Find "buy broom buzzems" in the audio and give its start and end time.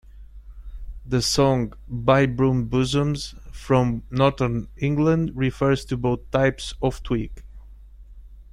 1.87-3.39